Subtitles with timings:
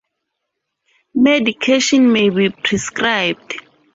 [1.13, 3.57] Medication may be prescribed.